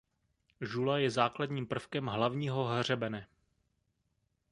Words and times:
Žula 0.61 0.97
je 0.99 1.09
základním 1.11 1.67
prvkem 1.67 2.05
hlavního 2.05 2.65
hřebene. 2.79 3.27